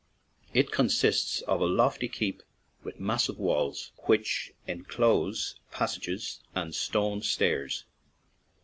[0.51, 2.41] It consists of a lofty keep
[2.83, 7.85] with massive walls, which enclose passages and stone stairs.